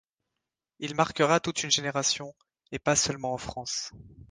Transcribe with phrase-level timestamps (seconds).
[0.79, 2.33] Il marquera toute une génération,
[2.71, 3.91] et pas seulement en France.